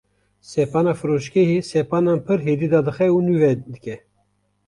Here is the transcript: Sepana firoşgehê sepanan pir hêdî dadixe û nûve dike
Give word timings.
Sepana 0.51 0.91
firoşgehê 0.99 1.59
sepanan 1.73 2.19
pir 2.25 2.39
hêdî 2.47 2.67
dadixe 2.73 3.07
û 3.15 3.17
nûve 3.27 3.51
dike 3.73 3.95